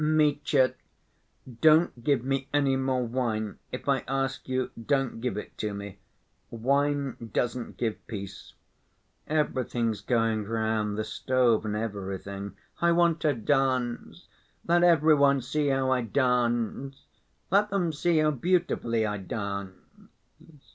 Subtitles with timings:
[0.03, 0.73] "Mitya,
[1.61, 5.99] don't give me any more wine—if I ask you, don't give it to me.
[6.49, 8.53] Wine doesn't give peace.
[9.27, 12.57] Everything's going round, the stove, and everything.
[12.81, 14.27] I want to dance.
[14.67, 17.05] Let every one see how I dance...
[17.51, 19.73] let them see how beautifully I dance...."